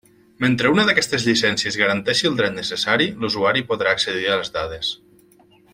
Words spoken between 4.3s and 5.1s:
a les dades.